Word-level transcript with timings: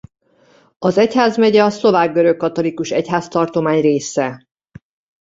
Az 0.79 0.97
egyházmegye 0.97 1.63
a 1.63 1.69
szlovák 1.69 2.13
görögkatolikus 2.13 2.89
egyháztartomány 2.91 3.81
része. 3.81 4.47